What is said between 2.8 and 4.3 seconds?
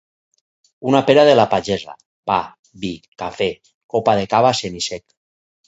vi, cafè, copa de